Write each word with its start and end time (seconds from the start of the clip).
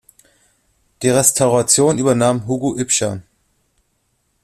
Die 1.03 1.09
Restauration 1.11 1.99
übernahm 1.99 2.47
Hugo 2.47 2.75
Ibscher. 2.75 3.21